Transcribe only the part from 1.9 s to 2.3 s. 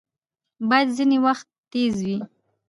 وي